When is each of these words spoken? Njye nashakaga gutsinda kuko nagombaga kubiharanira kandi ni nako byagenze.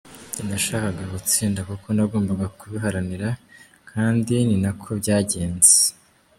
Njye 0.29 0.41
nashakaga 0.49 1.03
gutsinda 1.13 1.59
kuko 1.69 1.87
nagombaga 1.95 2.45
kubiharanira 2.59 3.29
kandi 3.91 4.33
ni 4.47 4.57
nako 4.63 4.89
byagenze. 4.99 5.77